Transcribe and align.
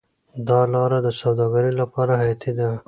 دا 0.47 0.59
لاره 0.73 0.99
د 1.03 1.07
سوداګرۍ 1.21 1.71
لپاره 1.81 2.13
حیاتي 2.21 2.51
ده. 2.57 2.69